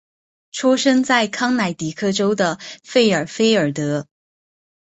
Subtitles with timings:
[0.51, 4.07] 出生在康乃狄克州的费尔菲尔德。